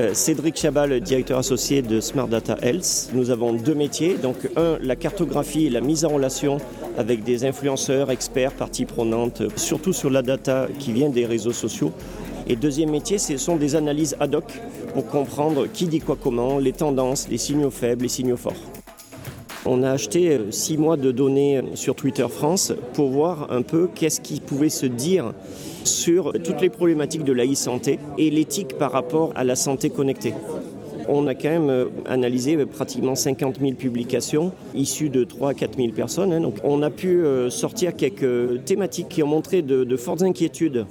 [0.00, 3.10] Euh, Cédric Chabal, directeur associé de Smart Data Health.
[3.12, 4.14] Nous avons deux métiers.
[4.14, 6.56] Donc, un, la cartographie et la mise en relation
[6.96, 11.92] avec des influenceurs, experts, parties prenantes, surtout sur la data qui vient des réseaux sociaux.
[12.46, 14.58] Et deuxième métier, ce sont des analyses ad hoc
[14.94, 18.62] pour comprendre qui dit quoi comment, les tendances, les signaux faibles, les signaux forts.
[19.66, 23.90] On a acheté euh, six mois de données sur Twitter France pour voir un peu
[23.94, 25.34] qu'est-ce qui pouvait se dire
[25.84, 30.34] sur toutes les problématiques de la e-santé et l'éthique par rapport à la santé connectée.
[31.08, 35.76] On a quand même euh, analysé pratiquement 50 000 publications issues de 3 à 4
[35.76, 36.32] 000 personnes.
[36.32, 36.40] Hein.
[36.40, 40.86] Donc on a pu sortir quelques thématiques qui ont montré de fortes inquiétudes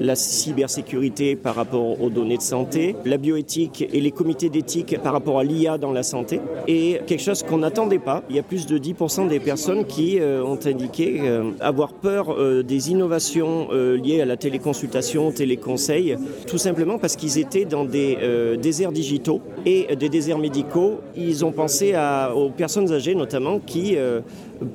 [0.00, 5.12] la cybersécurité par rapport aux données de santé, la bioéthique et les comités d'éthique par
[5.12, 6.40] rapport à l'IA dans la santé.
[6.66, 10.18] Et quelque chose qu'on n'attendait pas, il y a plus de 10% des personnes qui
[10.20, 16.58] euh, ont indiqué euh, avoir peur euh, des innovations liées à la téléconsultation, téléconseil, tout
[16.58, 18.18] simplement parce qu'ils étaient dans des
[18.60, 21.00] déserts digitaux et des déserts médicaux.
[21.16, 21.94] Ils ont pensé
[22.34, 23.96] aux personnes âgées notamment qui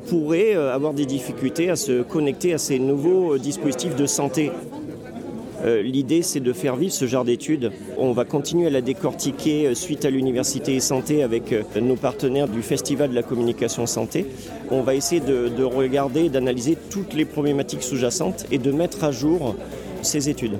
[0.08, 4.52] pourraient avoir des difficultés à se connecter à ces nouveaux dispositifs de santé
[5.64, 7.72] euh, l'idée, c'est de faire vivre ce genre d'études.
[7.98, 12.48] On va continuer à la décortiquer euh, suite à l'Université Santé avec euh, nos partenaires
[12.48, 14.26] du Festival de la communication santé.
[14.72, 19.12] On va essayer de, de regarder, d'analyser toutes les problématiques sous-jacentes et de mettre à
[19.12, 19.56] jour
[20.02, 20.58] ces études.